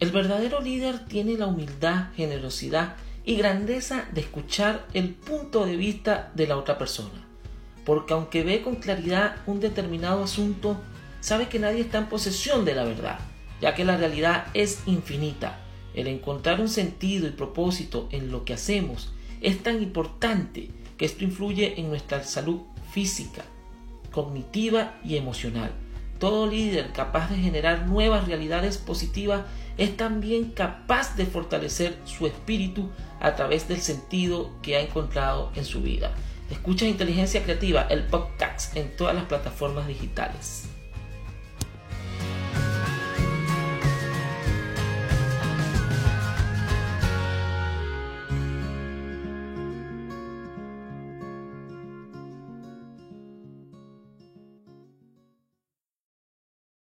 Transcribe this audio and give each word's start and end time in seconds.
El 0.00 0.12
verdadero 0.12 0.60
líder 0.60 1.06
tiene 1.06 1.36
la 1.36 1.48
humildad, 1.48 2.12
generosidad 2.14 2.94
y 3.24 3.34
grandeza 3.34 4.06
de 4.12 4.20
escuchar 4.20 4.86
el 4.94 5.10
punto 5.10 5.66
de 5.66 5.76
vista 5.76 6.30
de 6.36 6.46
la 6.46 6.56
otra 6.56 6.78
persona. 6.78 7.26
Porque 7.84 8.12
aunque 8.12 8.44
ve 8.44 8.62
con 8.62 8.76
claridad 8.76 9.36
un 9.46 9.58
determinado 9.58 10.22
asunto, 10.22 10.76
sabe 11.20 11.48
que 11.48 11.58
nadie 11.58 11.80
está 11.80 11.98
en 11.98 12.06
posesión 12.06 12.64
de 12.64 12.76
la 12.76 12.84
verdad, 12.84 13.18
ya 13.60 13.74
que 13.74 13.84
la 13.84 13.96
realidad 13.96 14.46
es 14.54 14.82
infinita. 14.86 15.58
El 15.94 16.06
encontrar 16.06 16.60
un 16.60 16.68
sentido 16.68 17.26
y 17.26 17.32
propósito 17.32 18.08
en 18.12 18.30
lo 18.30 18.44
que 18.44 18.54
hacemos 18.54 19.12
es 19.40 19.64
tan 19.64 19.82
importante 19.82 20.70
que 20.96 21.06
esto 21.06 21.24
influye 21.24 21.80
en 21.80 21.88
nuestra 21.88 22.22
salud 22.22 22.60
física, 22.92 23.44
cognitiva 24.12 24.94
y 25.04 25.16
emocional. 25.16 25.72
Todo 26.18 26.48
líder 26.48 26.92
capaz 26.92 27.30
de 27.30 27.36
generar 27.36 27.86
nuevas 27.86 28.26
realidades 28.26 28.76
positivas 28.76 29.42
es 29.76 29.96
también 29.96 30.50
capaz 30.50 31.16
de 31.16 31.26
fortalecer 31.26 31.96
su 32.04 32.26
espíritu 32.26 32.90
a 33.20 33.36
través 33.36 33.68
del 33.68 33.80
sentido 33.80 34.50
que 34.60 34.76
ha 34.76 34.80
encontrado 34.80 35.52
en 35.54 35.64
su 35.64 35.80
vida. 35.80 36.12
Escucha 36.50 36.86
Inteligencia 36.86 37.44
Creativa, 37.44 37.82
el 37.82 38.04
podcast 38.04 38.76
en 38.76 38.96
todas 38.96 39.14
las 39.14 39.26
plataformas 39.26 39.86
digitales. 39.86 40.68